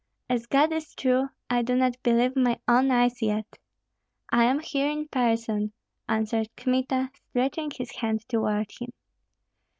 As 0.31 0.47
God 0.47 0.71
is 0.73 0.95
true, 0.95 1.29
I 1.47 1.61
do 1.61 1.75
not 1.75 2.01
believe 2.01 2.35
my 2.35 2.59
own 2.67 2.89
eyes 2.89 3.21
yet." 3.21 3.59
"I 4.31 4.45
am 4.45 4.57
here 4.59 4.89
in 4.89 5.07
person," 5.09 5.73
answered 6.09 6.49
Kmita, 6.57 7.11
stretching 7.13 7.69
his 7.69 7.91
hand 7.97 8.27
toward 8.27 8.71
him. 8.71 8.89